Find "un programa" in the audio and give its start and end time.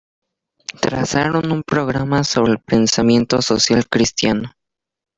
1.51-2.23